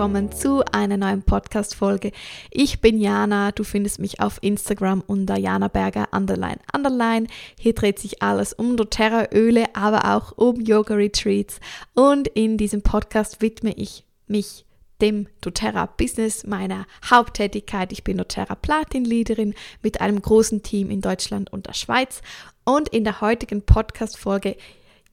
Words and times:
willkommen 0.00 0.32
zu 0.32 0.64
einer 0.72 0.96
neuen 0.96 1.22
Podcast-Folge. 1.22 2.12
Ich 2.50 2.80
bin 2.80 2.98
Jana, 2.98 3.52
du 3.52 3.64
findest 3.64 3.98
mich 3.98 4.18
auf 4.18 4.38
Instagram 4.40 5.04
unter 5.06 5.38
Jana 5.38 5.68
Berger 5.68 6.08
underline 6.10 6.58
underline. 6.74 7.26
Hier 7.58 7.74
dreht 7.74 7.98
sich 7.98 8.22
alles 8.22 8.54
um 8.54 8.78
doTERRA-Öle, 8.78 9.66
aber 9.74 10.16
auch 10.16 10.32
um 10.38 10.58
Yoga-Retreats 10.58 11.60
und 11.92 12.28
in 12.28 12.56
diesem 12.56 12.80
Podcast 12.80 13.42
widme 13.42 13.74
ich 13.74 14.06
mich 14.26 14.64
dem 15.02 15.28
doTERRA-Business, 15.42 16.46
meiner 16.46 16.86
Haupttätigkeit. 17.04 17.92
Ich 17.92 18.02
bin 18.02 18.16
doTERRA-Platin-Leaderin 18.16 19.52
mit 19.82 20.00
einem 20.00 20.22
großen 20.22 20.62
Team 20.62 20.88
in 20.88 21.02
Deutschland 21.02 21.52
und 21.52 21.66
der 21.66 21.74
Schweiz 21.74 22.22
und 22.64 22.88
in 22.88 23.04
der 23.04 23.20
heutigen 23.20 23.60
Podcast-Folge 23.60 24.56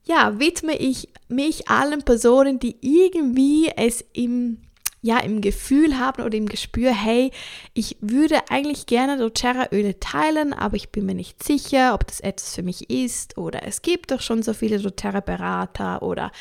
ja, 0.05 0.39
widme 0.39 0.77
ich 0.77 1.09
mich 1.27 1.67
allen 1.67 2.03
Personen, 2.03 2.59
die 2.59 2.77
irgendwie 2.79 3.69
es 3.75 4.05
im 4.13 4.59
ja, 5.07 5.19
im 5.19 5.39
Gefühl 5.39 5.97
haben 5.97 6.21
oder 6.21 6.37
im 6.37 6.47
Gespür, 6.49 6.91
hey, 6.91 7.31
ich 7.73 7.95
würde 8.01 8.41
eigentlich 8.49 8.87
gerne 8.87 9.17
doTERRA-Öle 9.17 10.01
teilen, 10.01 10.51
aber 10.51 10.75
ich 10.75 10.89
bin 10.89 11.05
mir 11.05 11.15
nicht 11.15 11.41
sicher, 11.41 11.93
ob 11.93 12.05
das 12.05 12.19
etwas 12.19 12.53
für 12.53 12.61
mich 12.61 12.89
ist 12.89 13.37
oder 13.37 13.65
es 13.65 13.81
gibt 13.81 14.11
doch 14.11 14.19
schon 14.19 14.43
so 14.43 14.53
viele 14.53 14.79
doTERRA-Berater 14.79 16.01
oder 16.01 16.33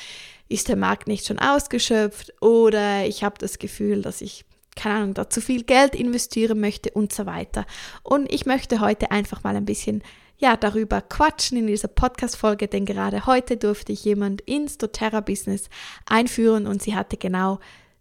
ist 0.49 0.69
der 0.69 0.75
Markt 0.75 1.07
nicht 1.07 1.27
schon 1.27 1.39
ausgeschöpft 1.39 2.35
oder 2.43 3.07
ich 3.07 3.23
habe 3.23 3.37
das 3.39 3.61
Gefühl, 3.61 4.03
dass 4.03 4.21
ich 4.21 4.45
keine 4.75 4.97
Ahnung, 4.97 5.15
da 5.15 5.31
zu 5.31 5.41
viel 5.41 5.63
Geld 5.63 5.95
investieren 5.95 6.61
möchte 6.61 6.91
und 6.91 7.11
so 7.11 7.25
weiter. 7.25 7.65
Und 8.03 8.31
ich 8.31 8.45
möchte 8.45 8.81
heute 8.81 9.11
einfach 9.11 9.43
mal 9.43 9.57
ein 9.57 9.65
bisschen 9.65 10.03
ja, 10.37 10.55
darüber 10.55 11.01
quatschen 11.01 11.57
in 11.57 11.67
dieser 11.67 11.89
Podcast-Folge, 11.89 12.69
denn 12.69 12.85
gerade 12.85 13.25
heute 13.25 13.57
durfte 13.57 13.93
ich 13.93 14.05
jemand 14.05 14.43
ins 14.43 14.77
doTERRA-Business 14.77 15.71
einführen 16.05 16.67
und 16.67 16.83
sie 16.83 16.95
hatte 16.95 17.17
genau 17.17 17.59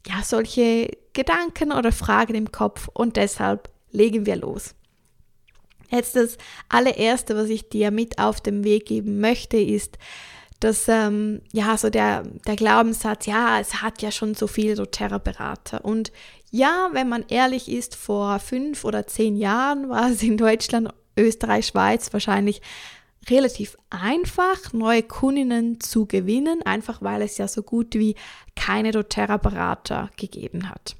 ja, 0.08 0.24
solche 0.24 0.90
Gedanken 1.14 1.72
oder 1.72 1.92
Fragen 1.92 2.36
im 2.36 2.52
Kopf 2.52 2.90
und 2.94 3.16
deshalb 3.16 3.70
legen 3.92 4.26
wir 4.26 4.36
los. 4.36 4.76
Jetzt 5.90 6.16
das 6.16 6.38
allererste, 6.70 7.36
was 7.36 7.50
ich 7.50 7.70
dir 7.70 7.92
mit 7.92 8.20
auf 8.20 8.42
den 8.42 8.64
Weg 8.64 8.88
geben 8.88 9.20
möchte, 9.20 9.58
ist, 9.58 9.98
dass 10.60 10.88
ähm, 10.88 11.42
ja 11.52 11.78
so 11.78 11.90
der, 11.90 12.24
der 12.48 12.56
Glaubenssatz, 12.56 13.26
ja, 13.26 13.60
es 13.60 13.82
hat 13.82 14.02
ja 14.02 14.12
schon 14.12 14.34
so 14.34 14.48
viele 14.48 14.76
doTERRA-Berater. 14.76 15.86
Und 15.86 16.12
ja, 16.52 16.90
wenn 16.94 17.10
man 17.10 17.26
ehrlich 17.28 17.70
ist, 17.70 17.96
vor 17.96 18.40
fünf 18.40 18.84
oder 18.84 19.08
zehn 19.08 19.36
Jahren 19.36 19.90
war 19.90 20.10
es 20.10 20.24
in 20.24 20.38
Deutschland 20.38 20.90
Österreich, 21.18 21.68
Schweiz 21.68 22.12
wahrscheinlich 22.14 22.62
relativ 23.30 23.78
einfach, 23.90 24.74
neue 24.74 25.04
Kundinnen 25.04 25.80
zu 25.80 26.06
gewinnen, 26.06 26.62
einfach 26.64 27.02
weil 27.02 27.22
es 27.22 27.38
ja 27.38 27.48
so 27.48 27.64
gut 27.64 27.96
wie 27.96 28.16
keine 28.56 28.92
doTERRA-Berater 28.92 30.10
gegeben 30.18 30.70
hat. 30.70 30.96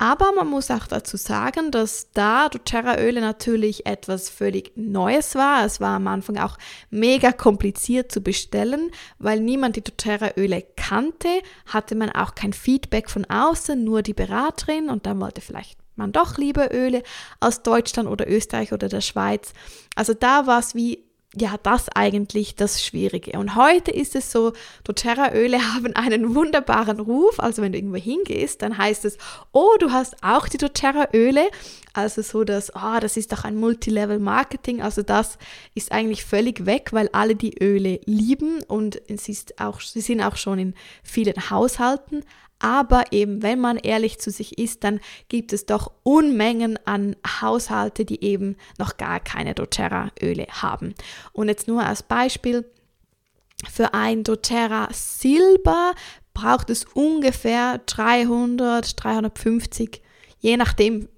Aber 0.00 0.30
man 0.32 0.46
muss 0.46 0.70
auch 0.70 0.86
dazu 0.86 1.16
sagen, 1.16 1.72
dass 1.72 2.12
da 2.12 2.48
doTERRA-Öle 2.48 3.20
natürlich 3.20 3.84
etwas 3.84 4.30
völlig 4.30 4.70
Neues 4.76 5.34
war. 5.34 5.64
Es 5.64 5.80
war 5.80 5.96
am 5.96 6.06
Anfang 6.06 6.38
auch 6.38 6.56
mega 6.90 7.32
kompliziert 7.32 8.12
zu 8.12 8.20
bestellen, 8.20 8.92
weil 9.18 9.40
niemand 9.40 9.74
die 9.74 9.82
doTERRA-Öle 9.82 10.64
kannte, 10.76 11.28
hatte 11.66 11.96
man 11.96 12.10
auch 12.10 12.36
kein 12.36 12.52
Feedback 12.52 13.10
von 13.10 13.24
außen, 13.24 13.82
nur 13.82 14.02
die 14.02 14.14
Beraterin 14.14 14.88
und 14.88 15.04
dann 15.04 15.20
wollte 15.20 15.40
vielleicht 15.40 15.78
man 15.96 16.12
doch 16.12 16.38
lieber 16.38 16.72
Öle 16.72 17.02
aus 17.40 17.64
Deutschland 17.64 18.08
oder 18.08 18.30
Österreich 18.30 18.72
oder 18.72 18.88
der 18.88 19.00
Schweiz. 19.00 19.52
Also 19.96 20.14
da 20.14 20.46
war 20.46 20.60
es 20.60 20.76
wie 20.76 21.07
ja, 21.38 21.56
das 21.62 21.88
eigentlich 21.90 22.56
das 22.56 22.84
Schwierige. 22.84 23.38
Und 23.38 23.56
heute 23.56 23.90
ist 23.90 24.14
es 24.14 24.30
so, 24.30 24.52
doTERRA-Öle 24.84 25.58
haben 25.74 25.94
einen 25.94 26.34
wunderbaren 26.34 27.00
Ruf. 27.00 27.40
Also 27.40 27.62
wenn 27.62 27.72
du 27.72 27.78
irgendwo 27.78 27.96
hingehst, 27.96 28.62
dann 28.62 28.76
heißt 28.76 29.04
es, 29.04 29.18
oh, 29.52 29.76
du 29.78 29.90
hast 29.90 30.22
auch 30.22 30.48
die 30.48 30.58
doTERRA-Öle. 30.58 31.48
Also 31.92 32.22
so, 32.22 32.44
dass, 32.44 32.74
oh, 32.74 33.00
das 33.00 33.16
ist 33.16 33.32
doch 33.32 33.44
ein 33.44 33.56
Multilevel-Marketing. 33.56 34.82
Also 34.82 35.02
das 35.02 35.38
ist 35.74 35.92
eigentlich 35.92 36.24
völlig 36.24 36.66
weg, 36.66 36.90
weil 36.92 37.08
alle 37.12 37.34
die 37.34 37.62
Öle 37.62 38.00
lieben 38.04 38.62
und 38.64 39.00
es 39.08 39.28
ist 39.28 39.60
auch, 39.60 39.80
sie 39.80 40.00
sind 40.00 40.20
auch 40.20 40.36
schon 40.36 40.58
in 40.58 40.74
vielen 41.02 41.50
Haushalten. 41.50 42.24
Aber 42.58 43.04
eben, 43.12 43.42
wenn 43.42 43.60
man 43.60 43.76
ehrlich 43.76 44.18
zu 44.18 44.30
sich 44.30 44.58
ist, 44.58 44.82
dann 44.84 45.00
gibt 45.28 45.52
es 45.52 45.66
doch 45.66 45.92
Unmengen 46.02 46.78
an 46.86 47.14
Haushalte, 47.40 48.04
die 48.04 48.24
eben 48.24 48.56
noch 48.78 48.96
gar 48.96 49.20
keine 49.20 49.54
doTERRA-Öle 49.54 50.46
haben. 50.50 50.94
Und 51.32 51.48
jetzt 51.48 51.68
nur 51.68 51.84
als 51.84 52.02
Beispiel, 52.02 52.64
für 53.70 53.94
ein 53.94 54.24
doTERRA 54.24 54.88
Silber 54.92 55.94
braucht 56.34 56.70
es 56.70 56.84
ungefähr 56.84 57.80
300, 57.86 59.02
350, 59.02 60.02
je 60.38 60.56
nachdem, 60.56 61.08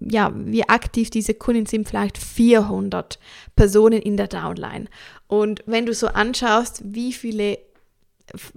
ja, 0.00 0.32
wie 0.34 0.68
aktiv 0.68 1.10
diese 1.10 1.34
Kunden 1.34 1.66
sind, 1.66 1.88
vielleicht 1.88 2.18
400 2.18 3.18
Personen 3.54 4.02
in 4.02 4.16
der 4.16 4.28
Downline. 4.28 4.86
Und 5.26 5.62
wenn 5.66 5.86
du 5.86 5.94
so 5.94 6.08
anschaust, 6.08 6.82
wie 6.84 7.12
viele 7.12 7.58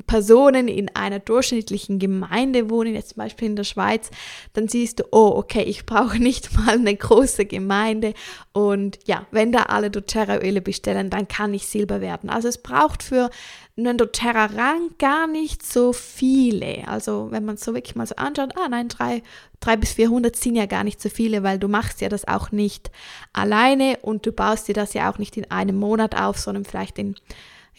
Personen 0.07 0.67
in 0.67 0.93
einer 0.95 1.19
durchschnittlichen 1.19 1.99
Gemeinde 1.99 2.69
wohnen, 2.69 2.95
jetzt 2.95 3.09
zum 3.09 3.17
Beispiel 3.17 3.49
in 3.49 3.55
der 3.55 3.63
Schweiz, 3.63 4.09
dann 4.53 4.67
siehst 4.67 4.99
du, 4.99 5.03
oh, 5.11 5.33
okay, 5.35 5.63
ich 5.63 5.85
brauche 5.85 6.17
nicht 6.21 6.53
mal 6.53 6.75
eine 6.75 6.95
große 6.95 7.45
Gemeinde 7.45 8.13
und 8.51 8.99
ja, 9.05 9.27
wenn 9.31 9.51
da 9.51 9.63
alle 9.63 9.91
doTERRA-Öle 9.91 10.61
bestellen, 10.61 11.09
dann 11.09 11.27
kann 11.27 11.53
ich 11.53 11.67
Silber 11.67 12.01
werden. 12.01 12.29
Also 12.29 12.47
es 12.47 12.57
braucht 12.57 13.03
für 13.03 13.29
einen 13.77 13.97
doTERRA-Rang 13.97 14.95
gar 14.97 15.27
nicht 15.27 15.65
so 15.65 15.93
viele. 15.93 16.87
Also 16.87 17.27
wenn 17.31 17.45
man 17.45 17.55
es 17.55 17.61
so 17.61 17.73
wirklich 17.73 17.95
mal 17.95 18.07
so 18.07 18.15
anschaut, 18.15 18.57
ah 18.57 18.67
nein, 18.69 18.89
drei, 18.89 19.23
drei 19.59 19.77
bis 19.77 19.93
400 19.93 20.35
sind 20.35 20.55
ja 20.55 20.65
gar 20.65 20.83
nicht 20.83 21.01
so 21.01 21.09
viele, 21.09 21.43
weil 21.43 21.59
du 21.59 21.67
machst 21.67 22.01
ja 22.01 22.09
das 22.09 22.27
auch 22.27 22.51
nicht 22.51 22.91
alleine 23.33 23.97
und 24.01 24.25
du 24.25 24.31
baust 24.31 24.67
dir 24.67 24.73
das 24.73 24.93
ja 24.93 25.11
auch 25.11 25.17
nicht 25.17 25.37
in 25.37 25.49
einem 25.51 25.77
Monat 25.77 26.19
auf, 26.19 26.37
sondern 26.37 26.65
vielleicht 26.65 26.97
in 26.99 27.15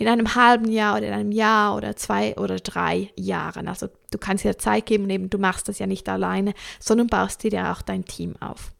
in 0.00 0.08
einem 0.08 0.34
halben 0.34 0.72
Jahr 0.72 0.96
oder 0.96 1.08
in 1.08 1.12
einem 1.12 1.30
Jahr 1.30 1.76
oder 1.76 1.94
zwei 1.94 2.34
oder 2.38 2.56
drei 2.56 3.10
Jahren. 3.16 3.68
Also 3.68 3.88
du 4.10 4.16
kannst 4.16 4.44
dir 4.44 4.56
Zeit 4.56 4.86
geben 4.86 5.04
und 5.04 5.10
eben 5.10 5.28
du 5.28 5.36
machst 5.36 5.68
das 5.68 5.78
ja 5.78 5.86
nicht 5.86 6.08
alleine, 6.08 6.54
sondern 6.80 7.06
baust 7.06 7.42
dir 7.42 7.50
ja 7.50 7.70
auch 7.70 7.82
dein 7.82 8.06
Team 8.06 8.34
auf. 8.40 8.72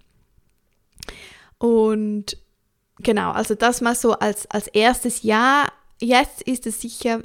Und 1.59 2.39
genau, 3.01 3.33
also 3.33 3.55
das 3.55 3.83
mal 3.83 3.95
so 3.95 4.15
als, 4.15 4.51
als 4.51 4.69
erstes 4.69 5.23
Jahr. 5.23 5.71
Jetzt 6.01 6.41
ist 6.41 6.67
es 6.67 6.81
sicher 6.81 7.21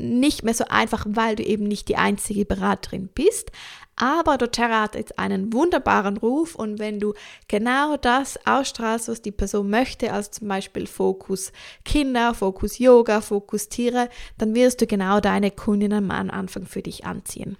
nicht 0.00 0.42
mehr 0.42 0.54
so 0.54 0.64
einfach, 0.68 1.06
weil 1.08 1.36
du 1.36 1.42
eben 1.42 1.64
nicht 1.64 1.88
die 1.88 1.96
einzige 1.96 2.44
Beraterin 2.44 3.08
bist. 3.08 3.52
Aber 3.96 4.38
doTERRA 4.38 4.82
hat 4.82 4.94
jetzt 4.94 5.18
einen 5.18 5.52
wunderbaren 5.52 6.16
Ruf 6.16 6.54
und 6.54 6.78
wenn 6.78 7.00
du 7.00 7.12
genau 7.48 7.98
das 7.98 8.38
ausstrahlst, 8.46 9.08
was 9.08 9.20
die 9.20 9.30
Person 9.30 9.68
möchte, 9.68 10.12
also 10.14 10.30
zum 10.30 10.48
Beispiel 10.48 10.86
Fokus 10.86 11.52
Kinder, 11.84 12.32
Fokus 12.32 12.78
Yoga, 12.78 13.20
Fokus 13.20 13.68
Tiere, 13.68 14.08
dann 14.38 14.54
wirst 14.54 14.80
du 14.80 14.86
genau 14.86 15.20
deine 15.20 15.50
Kundinnen 15.50 16.10
am 16.10 16.30
Anfang 16.30 16.64
für 16.64 16.80
dich 16.80 17.04
anziehen. 17.04 17.58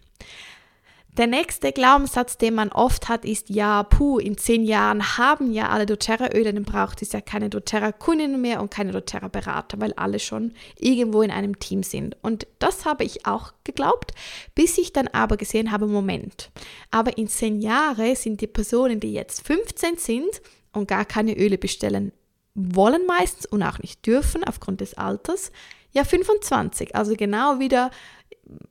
Der 1.17 1.27
nächste 1.27 1.73
Glaubenssatz, 1.73 2.39
den 2.39 2.55
man 2.55 2.71
oft 2.71 3.09
hat, 3.09 3.25
ist, 3.25 3.51
ja, 3.51 3.83
puh, 3.83 4.19
in 4.19 4.39
zehn 4.39 4.63
Jahren 4.63 5.19
haben 5.19 5.53
ja 5.53 5.69
alle 5.69 5.85
doTERRA-Öle, 5.85 6.55
dann 6.55 6.63
braucht 6.63 7.03
es 7.03 7.13
ja 7.13 7.21
keine 7.21 7.51
doTERRA-Kundinnen 7.51 8.41
mehr 8.41 8.61
und 8.63 8.71
keine 8.71 8.93
doTERRA-Berater, 8.93 9.81
weil 9.81 9.93
alle 9.95 10.21
schon 10.21 10.53
irgendwo 10.79 11.23
in 11.23 11.33
einem 11.33 11.59
Team 11.59 11.83
sind. 11.83 12.17
Und 12.23 12.47
das 12.61 12.85
habe 12.85 13.03
ich 13.03 13.27
auch 13.27 13.53
geglaubt, 13.65 14.13
bis 14.55 14.79
ich 14.79 14.93
dann 14.93 15.09
aber 15.09 15.37
gesehen 15.37 15.73
habe, 15.73 15.89
Moment, 15.89 16.51
aber 16.93 17.19
in 17.19 17.27
zehn 17.27 17.61
Jahren 17.61 18.15
sind 18.15 18.41
die 18.41 18.47
Personen, 18.47 19.01
die 19.01 19.13
jetzt 19.13 19.45
15 19.47 19.97
sind 19.97 20.41
und 20.73 20.87
gar 20.87 21.05
keine 21.05 21.37
Öle 21.37 21.59
bestellen 21.59 22.13
wollen 22.55 23.07
meistens 23.07 23.47
und 23.47 23.63
auch 23.63 23.79
nicht 23.79 24.07
dürfen 24.07 24.45
aufgrund 24.45 24.81
des 24.81 24.95
Alters, 24.95 25.51
ja 25.93 26.05
25, 26.05 26.95
also 26.95 27.15
genau 27.17 27.59
wieder 27.59 27.91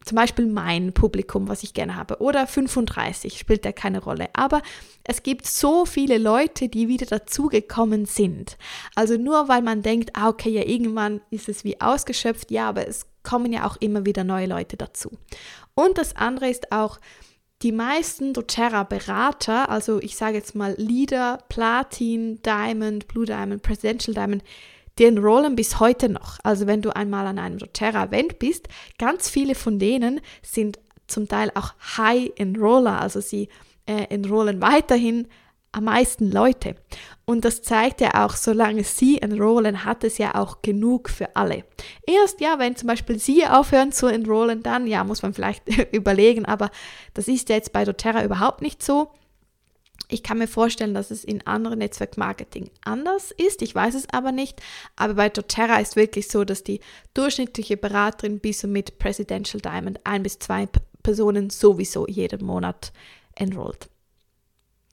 zum 0.03 0.15
Beispiel 0.15 0.45
mein 0.45 0.93
Publikum, 0.93 1.47
was 1.47 1.63
ich 1.63 1.73
gerne 1.73 1.95
habe, 1.95 2.21
oder 2.21 2.47
35, 2.47 3.37
spielt 3.37 3.65
ja 3.65 3.71
keine 3.71 4.01
Rolle. 4.01 4.27
Aber 4.33 4.61
es 5.03 5.23
gibt 5.23 5.45
so 5.45 5.85
viele 5.85 6.17
Leute, 6.17 6.69
die 6.69 6.87
wieder 6.87 7.05
dazugekommen 7.05 8.05
sind. 8.05 8.57
Also 8.95 9.17
nur 9.17 9.47
weil 9.47 9.61
man 9.61 9.81
denkt, 9.81 10.11
ah, 10.13 10.29
okay, 10.29 10.49
ja, 10.49 10.65
irgendwann 10.65 11.21
ist 11.29 11.49
es 11.49 11.63
wie 11.63 11.79
ausgeschöpft, 11.81 12.51
ja, 12.51 12.69
aber 12.69 12.87
es 12.87 13.05
kommen 13.23 13.51
ja 13.51 13.67
auch 13.67 13.77
immer 13.77 14.05
wieder 14.05 14.23
neue 14.23 14.47
Leute 14.47 14.77
dazu. 14.77 15.11
Und 15.75 15.97
das 15.97 16.15
andere 16.15 16.49
ist 16.49 16.71
auch, 16.71 16.99
die 17.61 17.71
meisten 17.73 18.33
doTERRA-Berater, 18.33 19.69
also 19.69 19.99
ich 20.01 20.15
sage 20.15 20.37
jetzt 20.37 20.55
mal 20.55 20.75
Leader, 20.77 21.39
Platin, 21.49 22.41
Diamond, 22.41 23.09
Blue 23.09 23.25
Diamond, 23.25 23.61
Presidential 23.61 24.13
Diamond, 24.13 24.43
die 24.99 25.05
enrollen 25.05 25.55
bis 25.55 25.79
heute 25.79 26.09
noch. 26.09 26.37
Also 26.43 26.67
wenn 26.67 26.81
du 26.81 26.95
einmal 26.95 27.25
an 27.25 27.39
einem 27.39 27.57
doTERRA-Event 27.57 28.37
bist, 28.37 28.67
ganz 28.97 29.29
viele 29.29 29.55
von 29.55 29.79
denen 29.79 30.21
sind 30.43 30.79
zum 31.07 31.27
Teil 31.27 31.51
auch 31.55 31.73
High 31.97 32.31
Enroller, 32.35 33.01
also 33.01 33.21
sie 33.21 33.49
äh, 33.87 34.03
enrollen 34.09 34.61
weiterhin 34.61 35.27
am 35.71 35.85
meisten 35.85 36.31
Leute. 36.31 36.75
Und 37.25 37.45
das 37.45 37.61
zeigt 37.61 38.01
ja 38.01 38.25
auch, 38.25 38.35
solange 38.35 38.83
sie 38.83 39.21
enrollen, 39.21 39.85
hat 39.85 40.03
es 40.03 40.17
ja 40.17 40.35
auch 40.35 40.61
genug 40.61 41.09
für 41.09 41.35
alle. 41.35 41.63
Erst 42.05 42.41
ja, 42.41 42.57
wenn 42.57 42.75
zum 42.75 42.87
Beispiel 42.87 43.19
sie 43.19 43.45
aufhören 43.45 43.91
zu 43.91 44.07
enrollen, 44.07 44.63
dann 44.63 44.87
ja, 44.87 45.03
muss 45.03 45.21
man 45.21 45.33
vielleicht 45.33 45.63
überlegen, 45.93 46.45
aber 46.45 46.71
das 47.13 47.27
ist 47.27 47.49
ja 47.49 47.55
jetzt 47.55 47.71
bei 47.71 47.85
doTERRA 47.85 48.23
überhaupt 48.23 48.61
nicht 48.61 48.83
so. 48.83 49.11
Ich 50.11 50.23
kann 50.23 50.39
mir 50.39 50.47
vorstellen, 50.47 50.95
dass 50.95 51.11
es 51.11 51.23
in 51.23 51.45
anderen 51.45 51.79
Netzwerkmarketing 51.79 52.71
anders 52.83 53.29
ist. 53.29 53.61
Ich 53.61 53.75
weiß 53.75 53.93
es 53.93 54.09
aber 54.11 54.31
nicht. 54.31 54.59
Aber 54.95 55.13
bei 55.13 55.29
doTERRA 55.29 55.79
ist 55.79 55.95
wirklich 55.95 56.27
so, 56.27 56.43
dass 56.43 56.63
die 56.63 56.79
durchschnittliche 57.13 57.77
Beraterin 57.77 58.39
bis 58.39 58.63
und 58.63 58.71
mit 58.71 58.97
Presidential 58.97 59.61
Diamond 59.61 59.99
ein 60.05 60.23
bis 60.23 60.39
zwei 60.39 60.67
Personen 61.03 61.51
sowieso 61.51 62.07
jeden 62.07 62.43
Monat 62.43 62.91
enrollt. 63.35 63.87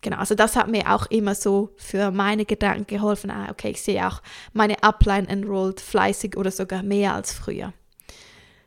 Genau, 0.03 0.19
also 0.19 0.35
das 0.35 0.55
hat 0.55 0.69
mir 0.69 0.95
auch 0.95 1.07
immer 1.07 1.35
so 1.35 1.71
für 1.79 2.11
meine 2.11 2.45
Gedanken 2.45 2.87
geholfen. 2.87 3.31
Ah, 3.31 3.51
okay, 3.51 3.71
ich 3.71 3.83
sehe 3.83 4.07
auch 4.07 4.21
meine 4.53 4.83
Upline 4.83 5.29
enrolled 5.29 5.81
fleißig 5.81 6.37
oder 6.37 6.51
sogar 6.51 6.83
mehr 6.83 7.15
als 7.15 7.33
früher. 7.33 7.73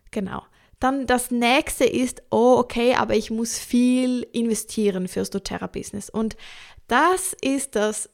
Genau. 0.10 0.42
Dann 0.80 1.08
das 1.08 1.30
nächste 1.31 1.86
ist, 1.86 2.22
oh, 2.31 2.56
okay, 2.58 2.96
aber 2.96 3.16
ich 3.16 3.31
muss 3.31 3.58
viel 3.58 4.26
investieren 4.31 5.08
fürs 5.08 5.30
doTERRA-Business. 5.30 6.10
Und 6.10 6.38
das 6.88 7.34
ist 7.42 7.76
das, 7.76 8.10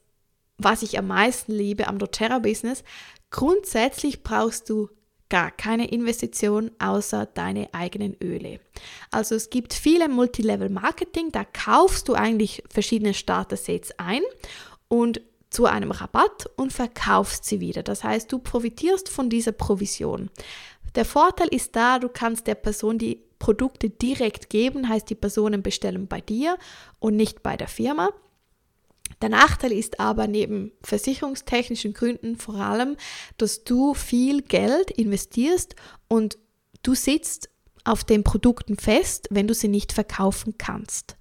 was 0.58 0.82
ich 0.82 0.98
am 0.98 1.08
meisten 1.08 1.52
liebe 1.52 1.88
am 1.88 2.00
doTERRA-Business. 2.00 2.84
Grundsätzlich 3.30 4.24
brauchst 4.24 4.70
du 4.70 4.90
gar 5.30 5.52
keine 5.52 5.90
Investition 5.90 6.72
außer 6.80 7.26
deine 7.26 7.74
eigenen 7.74 8.16
Öle. 8.22 8.60
Also 9.12 9.36
es 9.36 9.50
gibt 9.50 9.74
viele 9.74 10.08
Multilevel-Marketing, 10.08 11.32
da 11.32 11.44
kaufst 11.44 12.08
du 12.08 12.14
eigentlich 12.14 12.64
verschiedene 12.70 13.14
Starter-Sets 13.14 13.94
ein 13.98 14.22
und 14.88 15.22
zu 15.50 15.66
einem 15.66 15.92
Rabatt 15.92 16.50
und 16.58 16.74
verkaufst 16.74 17.46
sie 17.46 17.60
wieder. 17.60 17.82
Das 17.82 18.04
heißt, 18.04 18.32
du 18.32 18.40
profitierst 18.40 19.10
von 19.10 19.30
dieser 19.30 19.54
Provision. 19.54 20.30
Der 20.96 21.06
Vorteil 21.06 21.50
ist 21.50 21.76
da, 21.76 22.00
du 22.00 22.10
kannst 22.10 22.48
der 22.48 22.56
Person 22.56 22.98
die 22.98 23.22
Produkte 23.38 23.90
direkt 23.90 24.50
geben, 24.50 24.88
heißt 24.88 25.10
die 25.10 25.16
Personen 25.16 25.62
bestellen 25.62 26.08
bei 26.08 26.22
dir 26.22 26.58
und 27.00 27.16
nicht 27.16 27.44
bei 27.44 27.58
der 27.58 27.68
Firma. 27.68 28.10
Der 29.22 29.30
Nachteil 29.30 29.72
ist 29.72 30.00
aber 30.00 30.28
neben 30.28 30.72
versicherungstechnischen 30.82 31.94
Gründen 31.94 32.38
vor 32.38 32.56
allem, 32.56 32.98
dass 33.38 33.64
du 33.64 33.94
viel 33.94 34.42
Geld 34.42 34.92
investierst 34.92 35.76
und 36.08 36.38
du 36.82 36.96
sitzt 36.96 37.50
auf 37.86 38.04
den 38.04 38.24
Produkten 38.24 38.78
fest, 38.78 39.28
wenn 39.30 39.48
du 39.48 39.54
sie 39.54 39.68
nicht 39.68 39.94
verkaufen 39.94 40.56
kannst. 40.58 41.16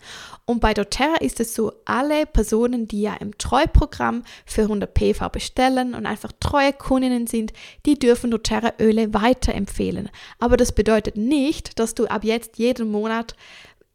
Und 0.46 0.60
bei 0.60 0.74
doTERRA 0.74 1.16
ist 1.16 1.40
es 1.40 1.54
so, 1.54 1.72
alle 1.84 2.26
Personen, 2.26 2.88
die 2.88 3.02
ja 3.02 3.14
im 3.14 3.38
Treuprogramm 3.38 4.24
für 4.44 4.62
100 4.62 4.92
PV 4.92 5.28
bestellen 5.28 5.94
und 5.94 6.06
einfach 6.06 6.32
treue 6.40 6.72
Kundinnen 6.72 7.26
sind, 7.26 7.52
die 7.86 7.98
dürfen 7.98 8.30
doTERRA 8.30 8.74
Öle 8.80 9.14
weiterempfehlen. 9.14 10.10
Aber 10.38 10.56
das 10.56 10.72
bedeutet 10.72 11.16
nicht, 11.16 11.78
dass 11.78 11.94
du 11.94 12.06
ab 12.06 12.24
jetzt 12.24 12.58
jeden 12.58 12.90
Monat 12.90 13.36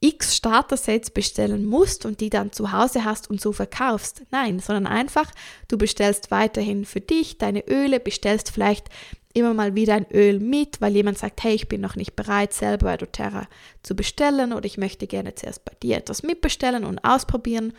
x 0.01 0.37
Starter-Sets 0.37 1.11
bestellen 1.11 1.65
musst 1.65 2.05
und 2.05 2.21
die 2.21 2.29
dann 2.29 2.53
zu 2.53 2.71
Hause 2.71 3.03
hast 3.03 3.29
und 3.29 3.41
so 3.41 3.51
verkaufst. 3.51 4.23
Nein, 4.31 4.59
sondern 4.59 4.87
einfach, 4.87 5.29
du 5.67 5.77
bestellst 5.77 6.31
weiterhin 6.31 6.85
für 6.85 7.01
dich 7.01 7.37
deine 7.37 7.67
Öle, 7.67 7.99
bestellst 7.99 8.51
vielleicht 8.51 8.87
immer 9.33 9.53
mal 9.53 9.75
wieder 9.75 9.93
ein 9.93 10.09
Öl 10.11 10.39
mit, 10.39 10.81
weil 10.81 10.95
jemand 10.95 11.17
sagt, 11.17 11.43
hey, 11.43 11.53
ich 11.53 11.67
bin 11.67 11.81
noch 11.81 11.95
nicht 11.95 12.15
bereit, 12.15 12.53
selber 12.53 12.87
bei 12.87 12.97
doTERRA 12.97 13.47
zu 13.83 13.95
bestellen 13.95 14.53
oder 14.53 14.65
ich 14.65 14.77
möchte 14.77 15.07
gerne 15.07 15.35
zuerst 15.35 15.65
bei 15.65 15.73
dir 15.81 15.97
etwas 15.97 16.23
mitbestellen 16.23 16.83
und 16.83 17.03
ausprobieren. 17.03 17.73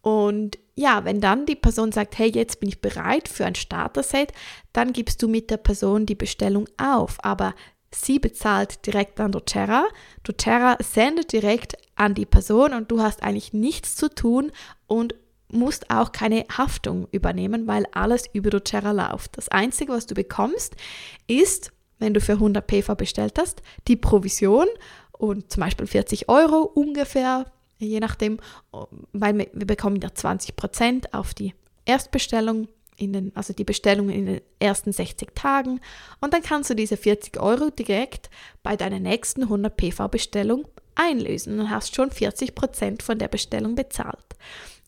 Und 0.00 0.58
ja, 0.74 1.04
wenn 1.04 1.20
dann 1.20 1.46
die 1.46 1.56
Person 1.56 1.92
sagt, 1.92 2.18
hey, 2.18 2.30
jetzt 2.30 2.58
bin 2.58 2.68
ich 2.68 2.80
bereit 2.80 3.28
für 3.28 3.44
ein 3.44 3.54
Starter-Set, 3.54 4.32
dann 4.72 4.92
gibst 4.92 5.22
du 5.22 5.28
mit 5.28 5.50
der 5.50 5.58
Person 5.58 6.06
die 6.06 6.14
Bestellung 6.14 6.66
auf. 6.76 7.22
Aber 7.22 7.54
Sie 7.94 8.18
bezahlt 8.18 8.86
direkt 8.86 9.20
an 9.20 9.32
doTERRA. 9.32 9.86
doTERRA 10.24 10.78
sendet 10.82 11.32
direkt 11.32 11.76
an 11.94 12.14
die 12.14 12.26
Person 12.26 12.72
und 12.72 12.90
du 12.90 13.02
hast 13.02 13.22
eigentlich 13.22 13.52
nichts 13.52 13.96
zu 13.96 14.08
tun 14.08 14.50
und 14.86 15.14
musst 15.52 15.90
auch 15.90 16.12
keine 16.12 16.44
Haftung 16.56 17.06
übernehmen, 17.12 17.66
weil 17.66 17.86
alles 17.92 18.24
über 18.32 18.50
doTERRA 18.50 18.92
läuft. 18.92 19.36
Das 19.36 19.48
Einzige, 19.48 19.92
was 19.92 20.06
du 20.06 20.14
bekommst, 20.14 20.74
ist, 21.26 21.72
wenn 21.98 22.14
du 22.14 22.20
für 22.20 22.32
100 22.32 22.66
PV 22.66 22.94
bestellt 22.94 23.38
hast, 23.38 23.62
die 23.86 23.96
Provision 23.96 24.66
und 25.12 25.52
zum 25.52 25.62
Beispiel 25.62 25.86
40 25.86 26.28
Euro 26.28 26.62
ungefähr, 26.62 27.46
je 27.78 28.00
nachdem, 28.00 28.38
weil 29.12 29.38
wir 29.52 29.66
bekommen 29.66 30.00
ja 30.00 30.12
20 30.12 30.56
Prozent 30.56 31.14
auf 31.14 31.34
die 31.34 31.54
Erstbestellung 31.84 32.68
in 32.96 33.12
den, 33.12 33.32
also 33.34 33.52
die 33.52 33.64
Bestellung 33.64 34.10
in 34.10 34.26
den 34.26 34.40
ersten 34.58 34.92
60 34.92 35.34
Tagen 35.34 35.80
und 36.20 36.32
dann 36.32 36.42
kannst 36.42 36.70
du 36.70 36.74
diese 36.74 36.96
40 36.96 37.40
Euro 37.40 37.70
direkt 37.70 38.30
bei 38.62 38.76
deiner 38.76 39.00
nächsten 39.00 39.44
100 39.44 39.76
PV-Bestellung 39.76 40.66
einlösen 40.94 41.58
und 41.58 41.70
hast 41.70 41.94
schon 41.94 42.10
40 42.10 42.54
Prozent 42.54 43.02
von 43.02 43.18
der 43.18 43.28
Bestellung 43.28 43.74
bezahlt. 43.74 44.36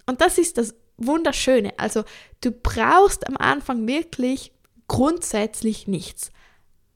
Und 0.06 0.20
das 0.20 0.38
ist 0.38 0.58
das 0.58 0.74
Wunderschöne. 0.96 1.72
Also 1.76 2.04
du 2.40 2.50
brauchst 2.50 3.26
am 3.28 3.36
Anfang 3.36 3.86
wirklich 3.86 4.52
grundsätzlich 4.86 5.86
nichts. 5.86 6.30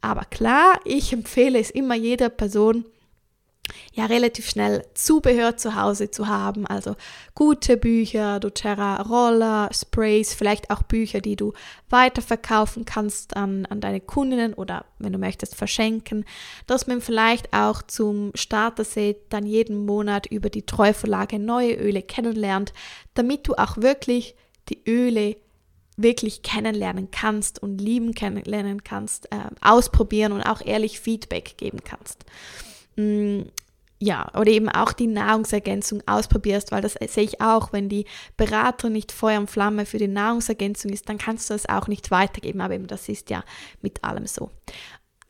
Aber 0.00 0.24
klar, 0.24 0.80
ich 0.84 1.12
empfehle 1.12 1.58
es 1.58 1.70
immer 1.70 1.94
jeder 1.94 2.28
Person, 2.28 2.84
ja 3.92 4.06
relativ 4.06 4.48
schnell 4.48 4.84
Zubehör 4.94 5.56
zu 5.56 5.74
Hause 5.74 6.10
zu 6.10 6.28
haben, 6.28 6.66
also 6.66 6.96
gute 7.34 7.76
Bücher, 7.76 8.40
doTERRA 8.40 9.02
Roller, 9.02 9.70
Sprays, 9.72 10.34
vielleicht 10.34 10.70
auch 10.70 10.82
Bücher, 10.82 11.20
die 11.20 11.36
du 11.36 11.52
weiterverkaufen 11.90 12.84
kannst 12.84 13.36
an, 13.36 13.66
an 13.66 13.80
deine 13.80 14.00
Kundinnen 14.00 14.54
oder 14.54 14.84
wenn 14.98 15.12
du 15.12 15.18
möchtest 15.18 15.54
verschenken, 15.54 16.24
dass 16.66 16.86
man 16.86 17.00
vielleicht 17.00 17.52
auch 17.52 17.82
zum 17.82 18.32
Starter-Set 18.34 19.18
dann 19.30 19.46
jeden 19.46 19.86
Monat 19.86 20.26
über 20.26 20.50
die 20.50 20.66
Treuverlage 20.66 21.38
neue 21.38 21.74
Öle 21.74 22.02
kennenlernt, 22.02 22.72
damit 23.14 23.48
du 23.48 23.54
auch 23.54 23.76
wirklich 23.78 24.34
die 24.68 24.82
Öle 24.88 25.36
wirklich 25.98 26.42
kennenlernen 26.42 27.10
kannst 27.10 27.60
und 27.60 27.80
lieben 27.80 28.14
kennenlernen 28.14 28.84
kannst, 28.84 29.30
äh, 29.32 29.36
ausprobieren 29.60 30.32
und 30.32 30.42
auch 30.42 30.64
ehrlich 30.64 31.00
Feedback 31.00 31.58
geben 31.58 31.80
kannst. 31.82 32.24
Ja, 34.00 34.30
oder 34.34 34.46
eben 34.48 34.68
auch 34.68 34.92
die 34.92 35.08
Nahrungsergänzung 35.08 36.02
ausprobierst, 36.06 36.70
weil 36.70 36.82
das 36.82 36.94
sehe 36.94 37.24
ich 37.24 37.40
auch, 37.40 37.72
wenn 37.72 37.88
die 37.88 38.04
Berater 38.36 38.90
nicht 38.90 39.10
Feuer 39.10 39.40
und 39.40 39.50
Flamme 39.50 39.86
für 39.86 39.98
die 39.98 40.06
Nahrungsergänzung 40.06 40.92
ist, 40.92 41.08
dann 41.08 41.18
kannst 41.18 41.50
du 41.50 41.54
das 41.54 41.68
auch 41.68 41.88
nicht 41.88 42.12
weitergeben, 42.12 42.60
aber 42.60 42.74
eben 42.74 42.86
das 42.86 43.08
ist 43.08 43.28
ja 43.28 43.42
mit 43.82 44.04
allem 44.04 44.26
so. 44.26 44.50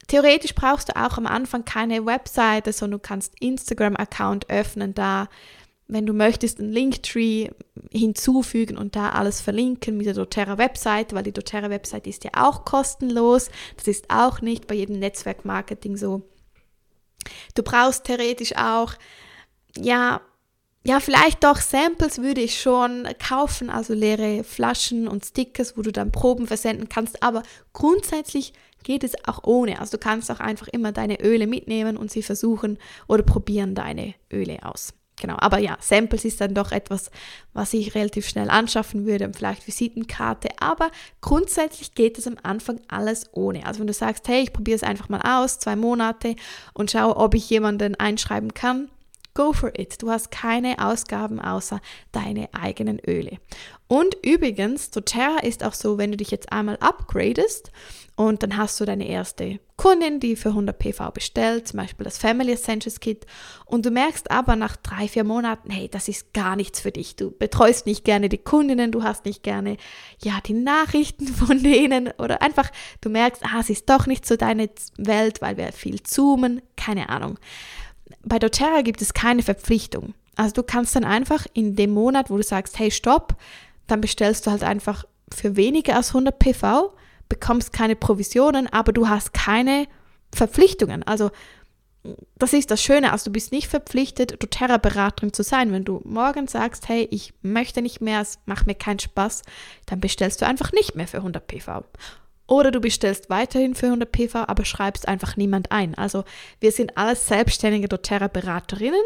Theoretisch 0.06 0.54
brauchst 0.54 0.90
du 0.90 0.96
auch 0.96 1.16
am 1.16 1.26
Anfang 1.26 1.64
keine 1.64 2.04
Webseite, 2.04 2.72
sondern 2.72 3.00
du 3.00 3.06
kannst 3.06 3.34
Instagram-Account 3.40 4.50
öffnen, 4.50 4.94
da, 4.94 5.28
wenn 5.86 6.04
du 6.04 6.12
möchtest, 6.12 6.60
einen 6.60 6.72
Linktree 6.72 7.50
hinzufügen 7.90 8.76
und 8.76 8.96
da 8.96 9.10
alles 9.10 9.40
verlinken 9.40 9.96
mit 9.96 10.06
der 10.06 10.14
doTERRA-Webseite, 10.14 11.14
weil 11.14 11.22
die 11.22 11.32
doTERRA-Webseite 11.32 12.08
ist 12.10 12.24
ja 12.24 12.30
auch 12.34 12.66
kostenlos. 12.66 13.50
Das 13.76 13.86
ist 13.86 14.10
auch 14.10 14.42
nicht 14.42 14.66
bei 14.66 14.74
jedem 14.74 14.98
Netzwerkmarketing 14.98 15.96
so. 15.96 16.22
Du 17.54 17.62
brauchst 17.62 18.04
theoretisch 18.04 18.54
auch, 18.56 18.94
ja, 19.76 20.20
ja, 20.84 21.00
vielleicht 21.00 21.44
doch 21.44 21.58
Samples 21.58 22.22
würde 22.22 22.40
ich 22.40 22.60
schon 22.60 23.06
kaufen, 23.18 23.68
also 23.68 23.92
leere 23.92 24.42
Flaschen 24.44 25.06
und 25.08 25.24
Stickers, 25.24 25.76
wo 25.76 25.82
du 25.82 25.92
dann 25.92 26.12
Proben 26.12 26.46
versenden 26.46 26.88
kannst, 26.88 27.22
aber 27.22 27.42
grundsätzlich 27.72 28.54
geht 28.84 29.04
es 29.04 29.12
auch 29.26 29.44
ohne. 29.44 29.80
Also 29.80 29.96
du 29.96 29.98
kannst 29.98 30.30
auch 30.30 30.40
einfach 30.40 30.68
immer 30.68 30.92
deine 30.92 31.20
Öle 31.20 31.46
mitnehmen 31.46 31.96
und 31.96 32.10
sie 32.10 32.22
versuchen 32.22 32.78
oder 33.06 33.22
probieren 33.22 33.74
deine 33.74 34.14
Öle 34.32 34.64
aus. 34.64 34.94
Genau, 35.20 35.36
aber 35.38 35.58
ja, 35.58 35.76
Samples 35.80 36.24
ist 36.24 36.40
dann 36.40 36.54
doch 36.54 36.70
etwas, 36.70 37.10
was 37.52 37.74
ich 37.74 37.94
relativ 37.94 38.28
schnell 38.28 38.50
anschaffen 38.50 39.04
würde, 39.04 39.30
vielleicht 39.34 39.66
Visitenkarte, 39.66 40.48
aber 40.60 40.90
grundsätzlich 41.20 41.94
geht 41.94 42.18
es 42.18 42.26
am 42.26 42.36
Anfang 42.42 42.80
alles 42.88 43.26
ohne. 43.32 43.66
Also 43.66 43.80
wenn 43.80 43.88
du 43.88 43.92
sagst, 43.92 44.28
hey, 44.28 44.42
ich 44.42 44.52
probiere 44.52 44.76
es 44.76 44.82
einfach 44.84 45.08
mal 45.08 45.20
aus, 45.22 45.58
zwei 45.58 45.76
Monate 45.76 46.36
und 46.72 46.90
schaue, 46.90 47.16
ob 47.16 47.34
ich 47.34 47.50
jemanden 47.50 47.96
einschreiben 47.96 48.54
kann, 48.54 48.88
go 49.38 49.52
for 49.52 49.72
it. 49.78 50.02
Du 50.02 50.10
hast 50.10 50.32
keine 50.32 50.84
Ausgaben 50.84 51.40
außer 51.40 51.80
deine 52.10 52.48
eigenen 52.52 52.98
Öle. 52.98 53.38
Und 53.86 54.16
übrigens, 54.24 54.90
doTERRA 54.90 55.38
ist 55.38 55.62
auch 55.62 55.74
so, 55.74 55.96
wenn 55.96 56.10
du 56.10 56.16
dich 56.16 56.32
jetzt 56.32 56.52
einmal 56.52 56.76
upgradest 56.80 57.70
und 58.16 58.42
dann 58.42 58.56
hast 58.56 58.80
du 58.80 58.84
deine 58.84 59.06
erste 59.06 59.60
Kundin, 59.76 60.18
die 60.18 60.34
für 60.34 60.48
100 60.48 60.76
PV 60.76 61.12
bestellt, 61.12 61.68
zum 61.68 61.78
Beispiel 61.78 62.02
das 62.02 62.18
Family 62.18 62.50
Essentials 62.50 62.98
Kit. 62.98 63.26
Und 63.64 63.86
du 63.86 63.92
merkst 63.92 64.28
aber 64.32 64.56
nach 64.56 64.74
drei, 64.74 65.06
vier 65.06 65.22
Monaten, 65.22 65.70
hey, 65.70 65.88
das 65.88 66.08
ist 66.08 66.34
gar 66.34 66.56
nichts 66.56 66.80
für 66.80 66.90
dich. 66.90 67.14
Du 67.14 67.30
betreust 67.30 67.86
nicht 67.86 68.04
gerne 68.04 68.28
die 68.28 68.38
Kundinnen, 68.38 68.90
du 68.90 69.04
hast 69.04 69.24
nicht 69.24 69.44
gerne, 69.44 69.76
ja, 70.20 70.40
die 70.44 70.54
Nachrichten 70.54 71.26
von 71.28 71.62
denen 71.62 72.10
oder 72.18 72.42
einfach, 72.42 72.72
du 73.02 73.08
merkst, 73.08 73.44
ah, 73.44 73.60
es 73.60 73.70
ist 73.70 73.88
doch 73.88 74.06
nicht 74.06 74.26
so 74.26 74.34
deine 74.34 74.68
Welt, 74.96 75.40
weil 75.40 75.56
wir 75.56 75.70
viel 75.70 76.02
zoomen, 76.02 76.60
keine 76.74 77.08
Ahnung. 77.08 77.38
Bei 78.24 78.38
doTERRA 78.38 78.82
gibt 78.82 79.02
es 79.02 79.14
keine 79.14 79.42
Verpflichtung. 79.42 80.14
Also 80.36 80.54
du 80.54 80.62
kannst 80.62 80.94
dann 80.94 81.04
einfach 81.04 81.46
in 81.52 81.74
dem 81.74 81.90
Monat, 81.90 82.30
wo 82.30 82.36
du 82.36 82.42
sagst, 82.42 82.78
hey, 82.78 82.90
stopp, 82.90 83.36
dann 83.86 84.00
bestellst 84.00 84.46
du 84.46 84.50
halt 84.50 84.62
einfach 84.62 85.04
für 85.32 85.56
weniger 85.56 85.96
als 85.96 86.10
100 86.10 86.38
PV, 86.38 86.94
bekommst 87.28 87.72
keine 87.72 87.96
Provisionen, 87.96 88.66
aber 88.72 88.92
du 88.92 89.08
hast 89.08 89.34
keine 89.34 89.86
Verpflichtungen. 90.32 91.02
Also 91.02 91.30
das 92.36 92.52
ist 92.52 92.70
das 92.70 92.82
Schöne, 92.82 93.12
also 93.12 93.26
du 93.26 93.32
bist 93.32 93.52
nicht 93.52 93.68
verpflichtet, 93.68 94.42
doTERRA-Beraterin 94.42 95.32
zu 95.32 95.42
sein. 95.42 95.72
Wenn 95.72 95.84
du 95.84 96.00
morgen 96.04 96.46
sagst, 96.46 96.88
hey, 96.88 97.08
ich 97.10 97.34
möchte 97.42 97.82
nicht 97.82 98.00
mehr, 98.00 98.20
es 98.20 98.38
macht 98.46 98.66
mir 98.66 98.74
keinen 98.74 99.00
Spaß, 99.00 99.42
dann 99.86 100.00
bestellst 100.00 100.40
du 100.40 100.46
einfach 100.46 100.72
nicht 100.72 100.94
mehr 100.94 101.08
für 101.08 101.18
100 101.18 101.46
PV. 101.46 101.84
Oder 102.48 102.70
du 102.70 102.80
bestellst 102.80 103.28
weiterhin 103.28 103.74
für 103.74 103.86
100 103.86 104.10
PV, 104.10 104.44
aber 104.48 104.64
schreibst 104.64 105.06
einfach 105.06 105.36
niemand 105.36 105.70
ein. 105.70 105.94
Also 105.94 106.24
wir 106.60 106.72
sind 106.72 106.96
alles 106.96 107.28
selbstständige 107.28 107.88
doTERRA-Beraterinnen. 107.88 109.02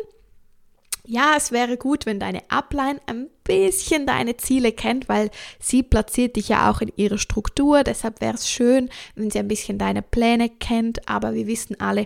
Ja, 1.05 1.35
es 1.37 1.51
wäre 1.51 1.77
gut, 1.77 2.07
wenn 2.07 2.21
deine 2.21 2.49
Upline 2.49 3.01
ein 3.07 3.29
bisschen 3.43 4.07
deine 4.07 4.37
Ziele 4.37 4.71
kennt, 4.71 5.09
weil 5.09 5.33
sie 5.59 5.83
platziert 5.83 6.37
dich 6.37 6.49
ja 6.51 6.71
auch 6.71 6.81
in 6.81 6.93
ihrer 6.95 7.19
Struktur. 7.19 7.83
Deshalb 7.83 8.21
wäre 8.21 8.35
es 8.35 8.49
schön, 8.49 8.89
wenn 9.17 9.29
sie 9.29 9.41
ein 9.41 9.49
bisschen 9.49 9.77
deine 9.77 10.03
Pläne 10.03 10.49
kennt. 10.49 11.09
Aber 11.09 11.35
wir 11.35 11.49
wissen 11.49 11.81
alle, 11.81 12.05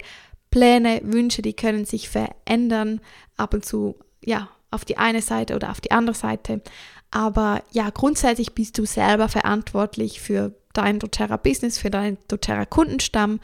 Pläne, 0.50 1.02
Wünsche, 1.05 1.43
die 1.43 1.52
können 1.52 1.85
sich 1.85 2.09
verändern, 2.09 3.02
ab 3.37 3.52
und 3.52 3.66
zu, 3.66 3.97
ja, 4.25 4.49
auf 4.71 4.87
die 4.87 4.97
eine 4.97 5.21
Seite 5.21 5.55
oder 5.55 5.71
auf 5.71 5.83
die 5.83 5.90
andere 5.90 6.16
Seite. 6.16 6.62
Aber 7.11 7.62
ja, 7.73 7.90
grundsätzlich 7.90 8.55
bist 8.55 8.78
du 8.78 8.87
selber 8.87 9.28
verantwortlich 9.28 10.23
für 10.23 10.55
dein 10.76 10.99
doTERRA-Business, 10.99 11.78
für 11.78 11.90
deinen 11.90 12.18
doTERRA-Kundenstamm 12.28 13.40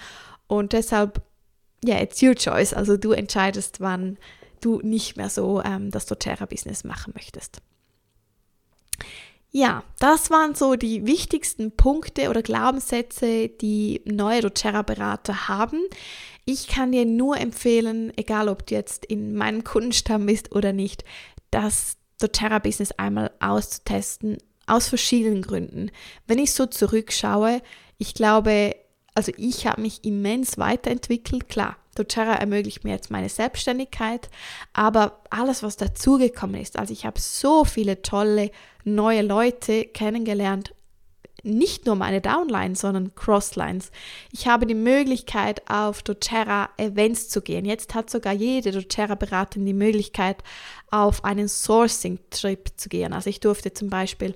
und 0.47 0.73
deshalb, 0.73 1.23
ja, 1.85 1.95
yeah, 1.95 2.03
it's 2.03 2.23
your 2.23 2.35
choice. 2.35 2.73
Also 2.73 2.97
du 2.97 3.12
entscheidest, 3.12 3.81
wann 3.81 4.19
du 4.61 4.81
nicht 4.83 5.17
mehr 5.17 5.31
so 5.31 5.62
ähm, 5.62 5.91
das 5.91 6.07
doTERRA-Business 6.07 6.85
machen 6.85 7.12
möchtest. 7.15 7.61
Ja, 9.51 9.85
das 9.99 10.31
waren 10.31 10.55
so 10.55 10.77
die 10.77 11.07
wichtigsten 11.07 11.73
Punkte 11.73 12.31
oder 12.31 12.43
Glaubenssätze, 12.43 13.49
die 13.49 14.01
neue 14.07 14.41
doTERRA-Berater 14.41 15.49
haben. 15.49 15.79
Ich 16.47 16.69
kann 16.69 16.93
dir 16.93 17.05
nur 17.05 17.37
empfehlen, 17.37 18.12
egal 18.17 18.49
ob 18.49 18.67
du 18.67 18.75
jetzt 18.75 19.05
in 19.05 19.35
meinem 19.35 19.62
Kundenstamm 19.62 20.25
bist 20.25 20.53
oder 20.53 20.73
nicht, 20.73 21.05
das 21.51 21.99
doTERRA-Business 22.19 22.93
einmal 22.93 23.31
auszutesten, 23.41 24.39
aus 24.66 24.88
verschiedenen 24.88 25.42
Gründen. 25.42 25.90
Wenn 26.26 26.38
ich 26.38 26.52
so 26.52 26.66
zurückschaue, 26.66 27.62
ich 27.99 28.14
glaube, 28.14 28.76
also 29.14 29.33
ich 29.37 29.66
habe 29.66 29.83
mich 29.83 30.04
immens 30.04 30.59
weiterentwickelt. 30.59 31.49
Klar, 31.49 31.76
doTERRA 31.95 32.35
ermöglicht 32.35 32.85
mir 32.85 32.92
jetzt 32.92 33.11
meine 33.11 33.28
Selbstständigkeit, 33.28 34.31
aber 34.73 35.21
alles, 35.31 35.62
was 35.62 35.76
dazugekommen 35.76 36.61
ist, 36.61 36.78
also 36.78 36.92
ich 36.92 37.04
habe 37.04 37.21
so 37.21 37.64
viele 37.64 38.02
tolle 38.02 38.50
neue 38.85 39.23
Leute 39.23 39.85
kennengelernt, 39.85 40.75
nicht 41.43 41.87
nur 41.87 41.97
meine 41.97 42.21
Downlines, 42.21 42.81
sondern 42.81 43.15
Crosslines. 43.15 43.91
Ich 44.33 44.47
habe 44.47 44.67
die 44.67 44.75
Möglichkeit, 44.75 45.63
auf 45.69 46.03
doTERRA 46.03 46.71
Events 46.77 47.29
zu 47.29 47.43
gehen. 47.43 47.65
Jetzt 47.65 47.95
hat 47.95 48.11
sogar 48.11 48.33
jede 48.33 48.73
doTERRA 48.73 49.15
Beraterin 49.15 49.67
die 49.67 49.73
Möglichkeit, 49.73 50.43
auf 50.91 51.25
einen 51.25 51.49
Sourcing-Trip 51.49 52.73
zu 52.77 52.89
gehen. 52.89 53.13
Also 53.13 53.31
ich 53.31 53.41
durfte 53.41 53.73
zum 53.73 53.91
Beispiel 53.91 54.35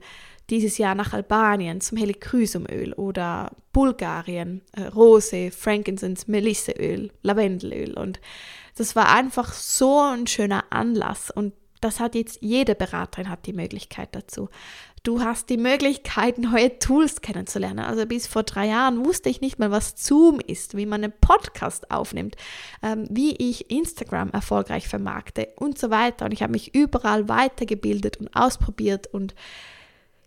dieses 0.50 0.78
Jahr 0.78 0.94
nach 0.94 1.12
Albanien 1.12 1.80
zum 1.80 1.98
Helichrysumöl 1.98 2.92
oder 2.94 3.50
Bulgarien, 3.72 4.62
äh, 4.72 4.82
Rose, 4.82 5.50
Frankincense, 5.50 6.30
Melisseöl, 6.30 7.10
Lavendelöl. 7.22 7.94
Und 7.94 8.20
das 8.76 8.94
war 8.94 9.12
einfach 9.12 9.52
so 9.52 10.00
ein 10.00 10.26
schöner 10.26 10.64
Anlass 10.70 11.30
und 11.30 11.52
das 11.86 12.00
hat 12.00 12.14
jetzt 12.14 12.38
jede 12.40 12.74
Beraterin 12.74 13.30
hat 13.30 13.46
die 13.46 13.52
Möglichkeit 13.52 14.10
dazu. 14.12 14.48
Du 15.02 15.20
hast 15.20 15.50
die 15.50 15.56
Möglichkeit, 15.56 16.36
neue 16.38 16.80
Tools 16.80 17.20
kennenzulernen. 17.20 17.78
Also 17.78 18.06
bis 18.06 18.26
vor 18.26 18.42
drei 18.42 18.66
Jahren 18.66 19.04
wusste 19.04 19.28
ich 19.28 19.40
nicht 19.40 19.58
mal, 19.60 19.70
was 19.70 19.94
Zoom 19.96 20.40
ist, 20.40 20.76
wie 20.76 20.84
man 20.84 21.04
einen 21.04 21.12
Podcast 21.20 21.92
aufnimmt, 21.92 22.36
ähm, 22.82 23.06
wie 23.08 23.36
ich 23.36 23.70
Instagram 23.70 24.30
erfolgreich 24.30 24.88
vermarkte 24.88 25.48
und 25.56 25.78
so 25.78 25.90
weiter. 25.90 26.24
Und 26.24 26.32
ich 26.32 26.42
habe 26.42 26.52
mich 26.52 26.74
überall 26.74 27.28
weitergebildet 27.28 28.16
und 28.16 28.34
ausprobiert 28.34 29.06
und 29.06 29.34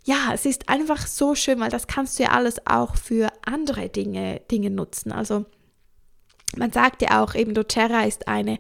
ja, 0.06 0.32
es 0.34 0.46
ist 0.46 0.70
einfach 0.70 1.06
so 1.06 1.36
schön, 1.36 1.60
weil 1.60 1.70
das 1.70 1.88
kannst 1.88 2.18
du 2.18 2.24
ja 2.24 2.30
alles 2.30 2.66
auch 2.66 2.96
für 2.96 3.28
andere 3.46 3.90
Dinge, 3.90 4.42
Dinge 4.50 4.70
nutzen. 4.70 5.12
Also 5.12 5.46
man 6.56 6.72
sagt 6.72 7.02
ja 7.02 7.22
auch 7.22 7.36
eben, 7.36 7.54
doTERRA 7.54 8.06
ist 8.06 8.28
eine 8.28 8.60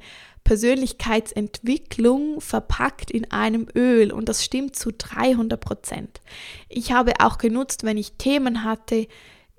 Persönlichkeitsentwicklung 0.49 2.41
verpackt 2.41 3.11
in 3.11 3.29
einem 3.31 3.67
Öl 3.75 4.11
und 4.11 4.27
das 4.27 4.43
stimmt 4.43 4.75
zu 4.75 4.91
300 4.91 5.61
Prozent. 5.61 6.21
Ich 6.69 6.91
habe 6.91 7.13
auch 7.19 7.37
genutzt, 7.37 7.83
wenn 7.83 7.97
ich 7.97 8.13
Themen 8.13 8.63
hatte 8.63 9.07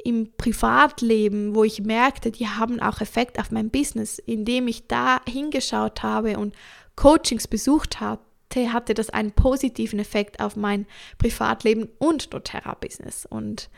im 0.03 0.33
Privatleben, 0.37 1.55
wo 1.55 1.63
ich 1.63 1.81
merkte, 1.81 2.33
die 2.33 2.49
haben 2.49 2.81
auch 2.81 3.01
Effekt 3.01 3.39
auf 3.39 3.53
mein 3.53 3.71
Business, 3.71 4.19
indem 4.19 4.67
ich 4.67 4.89
da 4.89 5.21
hingeschaut 5.29 6.03
habe 6.03 6.37
und 6.39 6.57
Coachings 6.97 7.47
besucht 7.47 8.01
habe 8.01 8.23
hatte 8.57 8.95
das 8.95 9.11
einen 9.11 9.31
positiven 9.31 10.01
Effekt 10.01 10.41
auf 10.41 10.57
mein 10.57 10.87
Privatleben 11.19 11.89
und 11.99 12.35
doTERRA-Business. 12.35 13.25
Und 13.25 13.71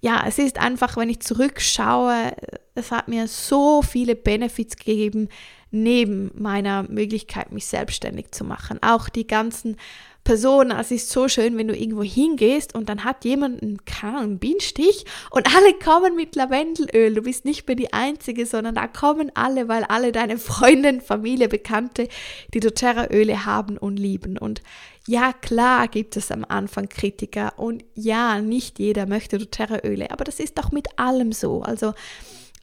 ja, 0.00 0.22
es 0.24 0.38
ist 0.38 0.58
einfach, 0.58 0.96
wenn 0.96 1.10
ich 1.10 1.18
zurückschaue, 1.18 2.32
es 2.76 2.92
hat 2.92 3.08
mir 3.08 3.26
so 3.26 3.82
viele 3.82 4.14
Benefits 4.14 4.76
gegeben, 4.76 5.28
neben 5.72 6.30
meiner 6.34 6.84
Möglichkeit, 6.84 7.50
mich 7.50 7.66
selbstständig 7.66 8.30
zu 8.30 8.44
machen. 8.44 8.78
Auch 8.82 9.08
die 9.08 9.26
ganzen 9.26 9.76
Person. 10.24 10.70
Es 10.70 10.90
ist 10.90 11.10
so 11.10 11.26
schön, 11.28 11.56
wenn 11.56 11.68
du 11.68 11.76
irgendwo 11.76 12.02
hingehst 12.02 12.74
und 12.74 12.88
dann 12.88 13.04
hat 13.04 13.24
jemand 13.24 13.62
einen, 13.62 13.80
einen 14.02 14.38
Bienenstich 14.38 15.04
und 15.30 15.52
alle 15.52 15.74
kommen 15.74 16.14
mit 16.14 16.36
Lavendelöl. 16.36 17.14
Du 17.14 17.22
bist 17.22 17.44
nicht 17.44 17.66
mehr 17.66 17.74
die 17.74 17.92
Einzige, 17.92 18.46
sondern 18.46 18.76
da 18.76 18.86
kommen 18.86 19.32
alle, 19.34 19.66
weil 19.66 19.84
alle 19.84 20.12
deine 20.12 20.38
Freunde, 20.38 21.00
Familie, 21.00 21.48
Bekannte 21.48 22.08
die 22.54 22.60
doTERRA-Öle 22.60 23.46
haben 23.46 23.78
und 23.78 23.96
lieben. 23.96 24.38
Und 24.38 24.62
ja, 25.08 25.32
klar 25.32 25.88
gibt 25.88 26.16
es 26.16 26.30
am 26.30 26.44
Anfang 26.48 26.88
Kritiker 26.88 27.58
und 27.58 27.84
ja, 27.94 28.40
nicht 28.40 28.78
jeder 28.78 29.06
möchte 29.06 29.38
doTERRA-Öle, 29.38 30.12
aber 30.12 30.22
das 30.22 30.38
ist 30.38 30.56
doch 30.58 30.70
mit 30.70 30.98
allem 31.00 31.32
so. 31.32 31.62
Also 31.62 31.94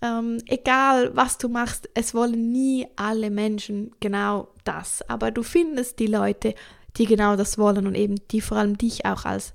ähm, 0.01 0.41
egal 0.47 1.15
was 1.15 1.37
du 1.37 1.49
machst, 1.49 1.89
es 1.93 2.13
wollen 2.13 2.51
nie 2.51 2.87
alle 2.95 3.29
Menschen 3.29 3.91
genau 3.99 4.49
das, 4.63 5.07
aber 5.09 5.31
du 5.31 5.43
findest 5.43 5.99
die 5.99 6.07
Leute, 6.07 6.55
die 6.97 7.05
genau 7.05 7.35
das 7.35 7.57
wollen 7.57 7.87
und 7.87 7.95
eben 7.95 8.15
die 8.31 8.41
vor 8.41 8.57
allem 8.57 8.77
dich 8.77 9.05
auch 9.05 9.25
als 9.25 9.53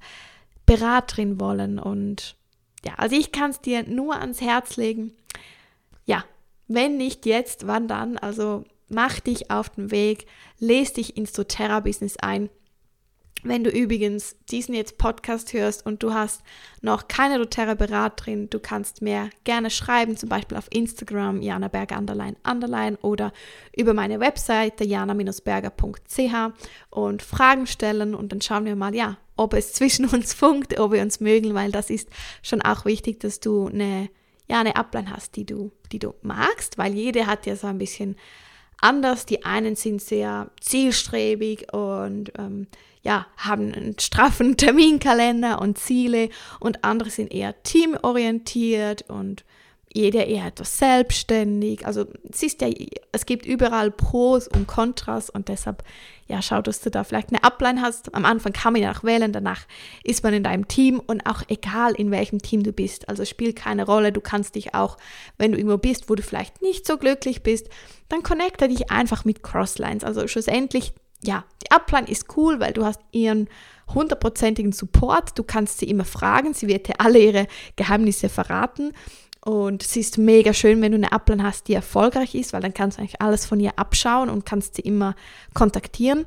Beraterin 0.67 1.41
wollen. 1.41 1.79
Und 1.79 2.37
ja, 2.85 2.95
also 2.97 3.17
ich 3.17 3.33
kann 3.33 3.51
es 3.51 3.61
dir 3.61 3.85
nur 3.85 4.17
ans 4.17 4.41
Herz 4.41 4.77
legen. 4.77 5.13
Ja, 6.07 6.25
wenn 6.69 6.97
nicht 6.97 7.27
jetzt, 7.27 7.67
wann 7.67 7.89
dann? 7.89 8.19
Also 8.19 8.65
mach 8.89 9.21
dich 9.21 9.51
auf 9.51 9.71
den 9.71 9.91
Weg, 9.91 10.27
lese 10.59 10.95
dich 10.95 11.17
ins 11.17 11.33
doTERRA-Business 11.33 12.17
ein 12.19 12.51
wenn 13.45 13.63
du 13.63 13.71
übrigens 13.71 14.37
diesen 14.51 14.75
jetzt 14.75 14.97
Podcast 14.99 15.53
hörst 15.53 15.85
und 15.85 16.03
du 16.03 16.15
hast 16.15 16.43
noch 16.81 17.09
keine 17.09 17.39
doTERRA-Beraterin, 17.39 18.49
du 18.49 18.59
kannst 18.59 19.03
mir 19.03 19.31
gerne 19.45 19.71
schreiben, 19.71 20.17
zum 20.17 20.31
Beispiel 20.31 20.57
auf 20.57 20.67
Instagram, 20.71 21.43
Jana 21.43 21.69
Berger 21.69 21.99
underline 21.99 22.37
underline 22.43 22.97
oder 23.03 23.33
über 23.77 23.93
meine 23.93 24.19
Webseite 24.19 24.85
jana-berger.ch 24.85 26.35
und 26.91 27.23
Fragen 27.23 27.67
stellen. 27.67 28.15
Und 28.15 28.33
dann 28.33 28.41
schauen 28.41 28.65
wir 28.65 28.77
mal, 28.77 28.95
ja, 28.95 29.19
ob 29.37 29.53
es 29.53 29.75
zwischen 29.75 30.07
uns 30.13 30.33
funkt, 30.33 30.79
ob 30.81 30.93
wir 30.93 31.03
uns 31.03 31.21
mögen, 31.21 31.55
weil 31.55 31.71
das 31.71 31.91
ist 31.91 32.09
schon 32.43 32.63
auch 32.63 32.87
wichtig, 32.87 33.21
dass 33.21 33.41
du 33.41 33.67
eine, 33.67 34.09
ja, 34.49 34.61
eine 34.61 34.77
Ablein 34.77 35.11
hast, 35.11 35.37
die 35.37 35.45
du, 35.45 35.71
die 35.93 35.99
du 35.99 36.15
magst, 36.23 36.79
weil 36.79 36.95
jede 36.95 37.27
hat 37.27 37.47
ja 37.47 37.57
so 37.57 37.67
ein 37.67 37.79
bisschen 37.79 38.17
anders. 38.85 39.27
Die 39.27 39.45
einen 39.45 39.75
sind 39.77 40.01
sehr 40.01 40.51
zielstrebig 40.61 41.73
und 41.73 42.33
ähm, 42.39 42.67
ja, 43.03 43.27
haben 43.37 43.73
einen 43.73 43.99
straffen 43.99 44.57
Terminkalender 44.57 45.61
und 45.61 45.79
Ziele 45.79 46.29
und 46.61 46.85
andere 46.85 47.11
sind 47.11 47.33
eher 47.33 47.63
teamorientiert 47.63 49.09
und 49.09 49.45
jeder 49.95 50.27
eher 50.27 50.47
etwas 50.47 50.77
selbstständig. 50.77 51.87
Also 51.87 52.07
es 52.29 52.43
ist 52.43 52.61
ja, 52.61 52.69
es 53.13 53.27
gibt 53.27 53.47
überall 53.47 53.93
Pros 53.93 54.49
und 54.49 54.67
Kontras 54.67 55.31
und 55.31 55.49
deshalb, 55.49 55.85
ja, 56.27 56.43
schau, 56.43 56.61
dass 56.61 56.81
du 56.81 56.91
da 56.91 57.05
vielleicht 57.05 57.29
eine 57.29 57.45
Upline 57.45 57.81
hast. 57.81 58.13
Am 58.13 58.25
Anfang 58.25 58.53
kann 58.53 58.73
man 58.73 58.83
ja 58.83 58.93
noch 58.93 59.05
wählen, 59.05 59.33
danach 59.33 59.67
ist 60.03 60.25
man 60.25 60.35
in 60.35 60.43
deinem 60.43 60.67
Team 60.67 61.01
und 61.01 61.25
auch 61.27 61.43
egal 61.47 61.93
in 61.95 62.11
welchem 62.11 62.43
Team 62.43 62.65
du 62.65 62.73
bist. 62.73 63.09
Also 63.09 63.25
spielt 63.25 63.55
keine 63.55 63.87
Rolle. 63.87 64.11
Du 64.11 64.21
kannst 64.21 64.57
dich 64.57 64.75
auch, 64.75 64.99
wenn 65.39 65.53
du 65.53 65.59
irgendwo 65.59 65.79
bist, 65.79 66.11
wo 66.11 66.17
du 66.17 66.25
vielleicht 66.25 66.61
nicht 66.61 66.87
so 66.87 66.99
glücklich 66.99 67.45
bist, 67.45 67.69
dann 68.09 68.25
connecte 68.25 68.69
dich 68.69 68.91
einfach 68.91 69.25
mit 69.25 69.45
Crosslines. 69.45 70.03
Also 70.03 70.27
schlussendlich, 70.27 70.93
ja, 71.23 71.45
die 71.63 71.71
Upline 71.71 72.09
ist 72.09 72.37
cool, 72.37 72.59
weil 72.59 72.73
du 72.73 72.85
hast 72.85 73.01
ihren 73.13 73.49
hundertprozentigen 73.93 74.73
Support. 74.73 75.39
Du 75.39 75.45
kannst 75.45 75.79
sie 75.79 75.89
immer 75.89 76.05
fragen. 76.05 76.55
Sie 76.55 76.69
wird 76.69 76.89
dir 76.89 77.01
alle 77.01 77.19
ihre 77.19 77.47
Geheimnisse 77.77 78.29
verraten. 78.29 78.93
Und 79.45 79.85
es 79.85 79.95
ist 79.95 80.17
mega 80.17 80.55
schön, 80.55 80.81
wenn 80.81 80.93
du 80.93 80.97
eine 80.97 81.13
Upline 81.13 81.43
hast, 81.43 81.69
die 81.69 81.75
erfolgreich 81.75 82.35
ist, 82.35 82.55
weil 82.55 82.63
dann 82.63 82.73
kannst 82.73 82.97
du 82.97 83.03
eigentlich 83.03 83.21
alles 83.21 83.45
von 83.45 83.61
ihr 83.61 83.79
abschauen 83.79 84.31
und 84.31 84.47
kannst 84.47 84.77
sie 84.77 84.83
immer 84.83 85.15
kontaktieren. 85.53 86.25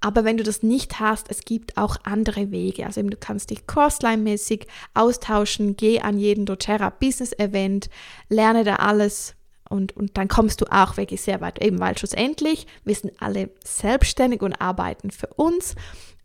Aber 0.00 0.24
wenn 0.24 0.36
du 0.36 0.44
das 0.44 0.62
nicht 0.62 1.00
hast, 1.00 1.30
es 1.30 1.46
gibt 1.46 1.78
auch 1.78 1.96
andere 2.04 2.50
Wege. 2.50 2.84
Also 2.84 3.00
eben, 3.00 3.08
du 3.08 3.16
kannst 3.16 3.48
dich 3.48 3.60
Crossline-mäßig 3.66 4.66
austauschen, 4.92 5.76
geh 5.76 6.00
an 6.00 6.18
jeden 6.18 6.44
doTERRA 6.44 6.90
Business 6.90 7.32
Event, 7.38 7.88
lerne 8.28 8.64
da 8.64 8.76
alles 8.76 9.34
und, 9.70 9.96
und 9.96 10.18
dann 10.18 10.28
kommst 10.28 10.60
du 10.60 10.66
auch 10.70 10.98
wirklich 10.98 11.22
sehr 11.22 11.40
weit. 11.40 11.64
Eben 11.64 11.80
weil 11.80 11.96
schlussendlich, 11.96 12.66
wir 12.84 12.94
sind 12.94 13.14
alle 13.18 13.48
selbstständig 13.64 14.42
und 14.42 14.60
arbeiten 14.60 15.10
für 15.10 15.28
uns 15.28 15.74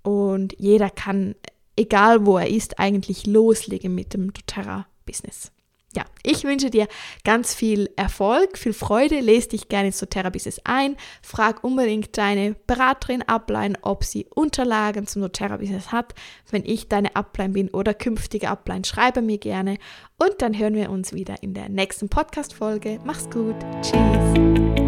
und 0.02 0.60
jeder 0.60 0.90
kann, 0.90 1.36
egal 1.78 2.26
wo 2.26 2.38
er 2.38 2.50
ist, 2.50 2.80
eigentlich 2.80 3.28
loslegen 3.28 3.96
mit 3.96 4.14
dem 4.14 4.34
doTERRA 4.34 4.88
Business 5.06 5.53
ja, 5.96 6.06
ich 6.24 6.44
wünsche 6.44 6.70
dir 6.70 6.88
ganz 7.24 7.54
viel 7.54 7.90
Erfolg, 7.96 8.58
viel 8.58 8.74
Freude. 8.74 9.20
Lese 9.20 9.50
dich 9.50 9.70
gerne 9.70 9.88
ins 9.88 10.00
doTERRA 10.00 10.32
ein. 10.64 10.96
Frag 11.22 11.64
unbedingt 11.64 12.18
deine 12.18 12.56
Beraterin 12.68 13.22
Upline, 13.24 13.76
ob 13.82 14.04
sie 14.04 14.26
Unterlagen 14.34 15.08
zum 15.08 15.22
doTERRA 15.22 15.60
hat. 15.92 16.14
Wenn 16.50 16.66
ich 16.66 16.88
deine 16.90 17.16
Upline 17.16 17.54
bin 17.54 17.70
oder 17.70 17.94
künftige 17.94 18.50
Upline, 18.50 18.86
schreibe 18.86 19.22
mir 19.22 19.38
gerne. 19.38 19.78
Und 20.18 20.42
dann 20.42 20.58
hören 20.58 20.76
wir 20.76 20.90
uns 20.90 21.14
wieder 21.14 21.42
in 21.42 21.54
der 21.54 21.70
nächsten 21.70 22.10
Podcast-Folge. 22.10 23.00
Mach's 23.04 23.30
gut. 23.30 23.56
Tschüss. 23.82 24.83